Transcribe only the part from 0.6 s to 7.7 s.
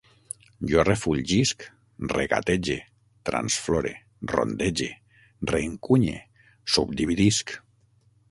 Jo refulgisc, regatege, transflore, rondege, reencunye, subdividisc